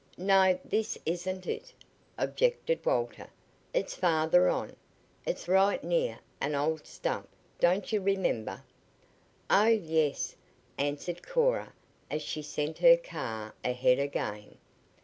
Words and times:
"No, 0.17 0.57
this 0.65 0.97
isn't 1.05 1.45
it," 1.45 1.71
objected 2.17 2.83
Walter. 2.83 3.29
"It's 3.71 3.93
farther 3.93 4.49
on. 4.49 4.75
It's 5.27 5.47
right 5.47 5.83
near 5.83 6.17
an 6.41 6.55
old 6.55 6.87
stump, 6.87 7.29
don't 7.59 7.91
you 7.93 8.01
remember?" 8.01 8.63
"Oh, 9.51 9.65
yes," 9.65 10.35
answered 10.79 11.21
Cora 11.21 11.73
as 12.09 12.23
she 12.23 12.41
sent 12.41 12.79
her 12.79 12.97
car 12.97 13.53
ahead 13.63 13.99
again. 13.99 14.57